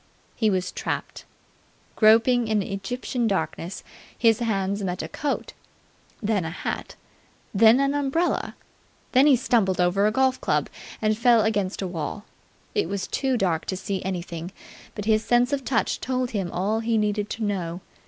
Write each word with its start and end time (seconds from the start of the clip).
He 0.35 0.49
was 0.49 0.71
trapped. 0.71 1.25
Groping 1.95 2.47
in 2.47 2.63
Egyptian 2.63 3.27
darkness, 3.27 3.83
his 4.17 4.39
hands 4.39 4.83
met 4.83 5.03
a 5.03 5.07
coat, 5.07 5.53
then 6.23 6.43
a 6.43 6.49
hat, 6.49 6.95
then 7.53 7.79
an 7.79 7.93
umbrella. 7.93 8.55
Then 9.11 9.27
he 9.27 9.35
stumbled 9.35 9.79
over 9.79 10.07
a 10.07 10.11
golf 10.11 10.41
club 10.41 10.69
and 11.03 11.15
fell 11.15 11.43
against 11.43 11.83
a 11.83 11.87
wall. 11.87 12.25
It 12.73 12.89
was 12.89 13.05
too 13.05 13.37
dark 13.37 13.65
to 13.65 13.77
see 13.77 14.03
anything, 14.03 14.51
but 14.95 15.05
his 15.05 15.23
sense 15.23 15.53
of 15.53 15.63
touch 15.63 15.99
told 15.99 16.31
him 16.31 16.49
all 16.51 16.79
he 16.79 16.97
needed 16.97 17.29
to 17.29 17.43
know. 17.43 17.81